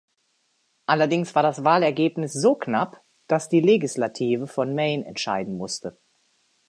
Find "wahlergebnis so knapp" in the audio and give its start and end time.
1.63-3.03